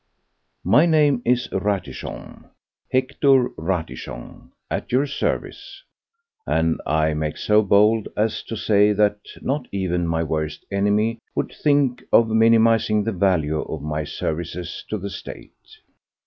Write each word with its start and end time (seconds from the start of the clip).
My 0.63 0.87
name 0.87 1.21
is 1.25 1.47
Ratichon—Hector 1.51 3.49
Ratichon, 3.55 4.49
at 4.71 4.91
your 4.91 5.05
service, 5.05 5.83
and 6.47 6.81
I 6.87 7.13
make 7.13 7.37
so 7.37 7.61
bold 7.61 8.07
as 8.17 8.41
to 8.45 8.55
say 8.57 8.93
that 8.93 9.19
not 9.43 9.67
even 9.71 10.07
my 10.07 10.23
worst 10.23 10.65
enemy 10.71 11.19
would 11.35 11.53
think 11.53 12.01
of 12.11 12.29
minimizing 12.29 13.03
the 13.03 13.11
value 13.11 13.61
of 13.61 13.83
my 13.83 14.03
services 14.03 14.83
to 14.89 14.97
the 14.97 15.11
State. 15.11 15.77